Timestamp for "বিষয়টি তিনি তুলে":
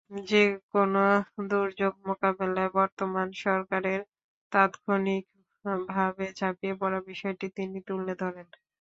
7.09-8.13